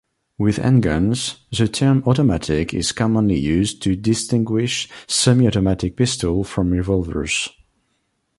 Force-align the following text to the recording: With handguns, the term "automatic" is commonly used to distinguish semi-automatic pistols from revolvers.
With 0.39 0.57
handguns, 0.57 1.41
the 1.55 1.67
term 1.67 2.01
"automatic" 2.07 2.73
is 2.73 2.91
commonly 2.91 3.37
used 3.37 3.83
to 3.83 3.95
distinguish 3.95 4.89
semi-automatic 5.07 5.95
pistols 5.95 6.49
from 6.49 6.71
revolvers. 6.71 7.49